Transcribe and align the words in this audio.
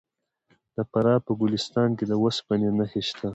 د 0.75 0.77
فراه 0.89 1.19
په 1.25 1.31
ګلستان 1.39 1.89
کې 1.97 2.05
د 2.07 2.13
وسپنې 2.23 2.69
نښې 2.77 3.01
شته. 3.09 3.27